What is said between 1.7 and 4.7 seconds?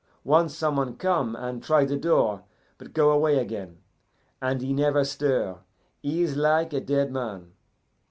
the door, but go away again, and